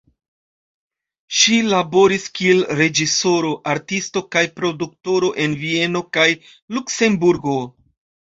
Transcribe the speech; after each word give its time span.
Ŝi 1.39 1.57
laboris 1.73 2.23
kiel 2.39 2.63
reĝisoro, 2.79 3.51
artisto 3.75 4.23
kaj 4.37 4.43
produktoro 4.61 5.31
en 5.45 5.53
Vieno 5.65 6.01
kaj 6.19 6.27
Luksemburgo. 6.79 7.59